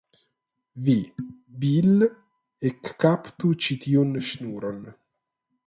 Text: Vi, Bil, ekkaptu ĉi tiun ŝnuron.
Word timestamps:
Vi, 0.87 0.95
Bil, 1.65 2.07
ekkaptu 2.71 3.53
ĉi 3.67 3.79
tiun 3.85 4.19
ŝnuron. 4.31 4.85